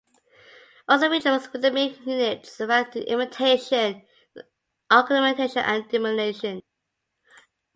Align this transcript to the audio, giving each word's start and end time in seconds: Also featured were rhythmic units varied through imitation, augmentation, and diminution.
Also 0.87 1.11
featured 1.11 1.39
were 1.53 1.59
rhythmic 1.59 2.03
units 2.07 2.57
varied 2.57 2.91
through 2.91 3.03
imitation, 3.03 4.01
augmentation, 4.89 5.59
and 5.63 5.87
diminution. 5.89 6.63